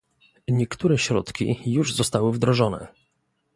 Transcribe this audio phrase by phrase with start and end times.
[0.47, 2.87] Niektóre środki już zostały wdrożone